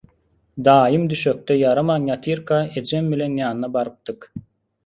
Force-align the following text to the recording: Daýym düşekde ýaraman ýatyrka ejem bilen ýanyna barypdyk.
Daýym 0.67 1.03
düşekde 1.11 1.57
ýaraman 1.59 2.07
ýatyrka 2.13 2.59
ejem 2.83 3.15
bilen 3.15 3.37
ýanyna 3.43 3.71
barypdyk. 3.77 4.31